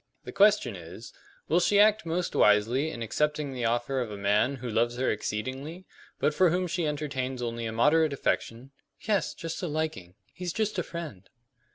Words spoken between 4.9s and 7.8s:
her exceedingly, but for whom she entertains only a